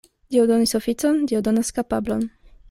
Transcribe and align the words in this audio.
Dio 0.35 0.45
donis 0.51 0.73
oficon, 0.79 1.19
Dio 1.33 1.43
donas 1.49 1.71
kapablon. 1.81 2.29